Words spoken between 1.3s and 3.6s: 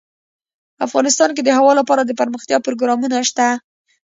کې د هوا لپاره دپرمختیا پروګرامونه شته.